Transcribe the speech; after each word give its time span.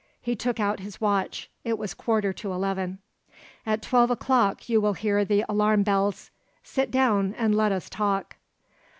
He 0.19 0.35
took 0.35 0.59
out 0.59 0.79
his 0.79 0.99
watch; 0.99 1.47
it 1.63 1.77
was 1.77 1.93
a 1.93 1.95
quarter 1.95 2.33
to 2.33 2.51
eleven. 2.51 2.97
"At 3.67 3.83
twelve 3.83 4.09
o'clock 4.09 4.67
you 4.67 4.81
will 4.81 4.93
hear 4.93 5.23
the 5.23 5.45
alarm 5.47 5.83
bells. 5.83 6.31
Sit 6.63 6.89
down, 6.89 7.35
and 7.35 7.53
let 7.53 7.71
us 7.71 7.87
talk." 7.87 8.37